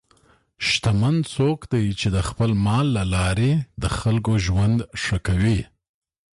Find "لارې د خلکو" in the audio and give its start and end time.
3.15-4.33